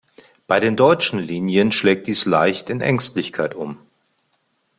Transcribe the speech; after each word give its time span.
Bei 0.47 0.59
den 0.59 0.75
deutschen 0.77 1.19
Linien 1.19 1.71
schlägt 1.71 2.07
dies 2.07 2.25
leicht 2.25 2.71
in 2.71 2.81
Ängstlichkeit 2.81 3.53
um. 3.53 3.77